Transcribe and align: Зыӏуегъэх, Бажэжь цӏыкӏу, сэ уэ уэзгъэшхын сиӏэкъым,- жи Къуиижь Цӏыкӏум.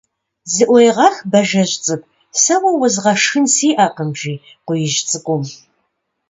Зыӏуегъэх, 0.53 1.15
Бажэжь 1.31 1.75
цӏыкӏу, 1.83 2.09
сэ 2.41 2.55
уэ 2.61 2.71
уэзгъэшхын 2.79 3.45
сиӏэкъым,- 3.55 4.09
жи 4.19 4.33
Къуиижь 4.65 5.01
Цӏыкӏум. 5.07 5.43